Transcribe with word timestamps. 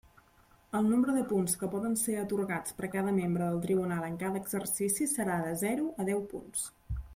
El 0.77 0.87
nombre 0.91 1.13
de 1.17 1.25
punts 1.31 1.57
que 1.63 1.69
poden 1.73 1.97
ser 2.05 2.15
atorgats 2.21 2.75
per 2.79 2.89
cada 2.95 3.13
membre 3.19 3.51
del 3.51 3.61
tribunal 3.67 4.09
en 4.09 4.17
cada 4.25 4.43
exercici 4.45 5.11
serà 5.15 5.39
de 5.45 5.55
zero 5.67 5.89
a 6.05 6.11
deu 6.13 6.27
punts. 6.35 6.69